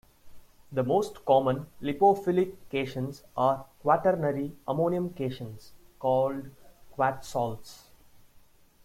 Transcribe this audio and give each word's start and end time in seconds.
The 0.71 0.81
most 0.83 1.25
common 1.25 1.67
lipophilic 1.79 2.55
cations 2.71 3.21
are 3.37 3.65
quaternary 3.83 4.51
ammonium 4.67 5.11
cations, 5.11 5.73
called 5.99 6.49
"quat 6.95 7.23
salts". 7.23 7.83